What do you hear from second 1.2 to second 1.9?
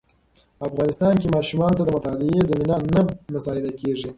کې ماشومانو ته د